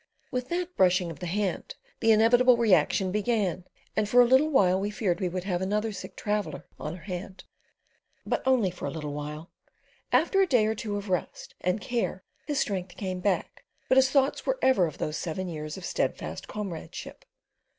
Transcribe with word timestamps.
With 0.31 0.49
that 0.49 0.75
brushing 0.75 1.11
of 1.11 1.19
the 1.19 1.27
hand 1.27 1.75
the 1.99 2.11
inevitable 2.11 2.57
reaction 2.57 3.11
began, 3.11 3.65
and 3.95 4.09
for 4.09 4.19
a 4.19 4.25
little 4.25 4.49
while 4.49 4.79
we 4.79 4.89
feared 4.89 5.21
we 5.21 5.29
would 5.29 5.43
have 5.43 5.61
another 5.61 5.91
sick 5.91 6.15
traveller 6.15 6.65
on 6.79 6.95
our 6.95 7.03
hand. 7.03 7.43
But 8.25 8.41
only 8.43 8.71
for 8.71 8.87
a 8.87 8.89
little 8.89 9.13
while. 9.13 9.51
After 10.11 10.41
a 10.41 10.47
day 10.47 10.65
or 10.65 10.73
two 10.73 10.95
of 10.95 11.09
rest 11.11 11.53
and 11.61 11.79
care 11.79 12.23
his 12.47 12.57
strength 12.59 12.97
came 12.97 13.19
back, 13.19 13.63
but 13.89 13.97
his 13.97 14.09
thoughts 14.09 14.43
were 14.43 14.57
ever 14.59 14.87
of 14.87 14.97
those 14.97 15.17
seven 15.17 15.47
years 15.47 15.77
of 15.77 15.85
steadfast 15.85 16.47
comradeship. 16.47 17.23